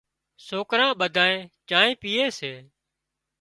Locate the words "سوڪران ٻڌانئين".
0.47-1.41